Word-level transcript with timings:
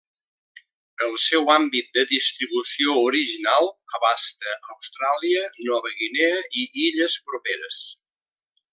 El 1.07 1.11
seu 1.23 1.51
àmbit 1.55 1.91
de 1.97 2.05
distribució 2.13 2.97
original 3.03 3.71
abasta 3.99 4.57
Austràlia, 4.77 5.47
Nova 5.71 5.95
Guinea 6.03 6.45
i 6.65 6.69
illes 6.89 7.23
properes. 7.31 7.89